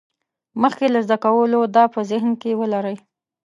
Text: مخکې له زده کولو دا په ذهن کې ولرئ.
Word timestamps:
مخکې 0.61 0.85
له 0.93 0.99
زده 1.05 1.17
کولو 1.25 1.59
دا 1.75 1.83
په 1.93 1.99
ذهن 2.11 2.31
کې 2.41 2.57
ولرئ. 2.59 2.97